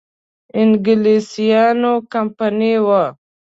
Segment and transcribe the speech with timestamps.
[0.59, 3.03] انګلیسیانو کمپنی وه.